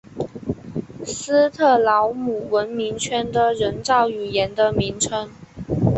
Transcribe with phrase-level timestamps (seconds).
[1.05, 5.29] 斯特劳姆文明圈的人造语言的名称。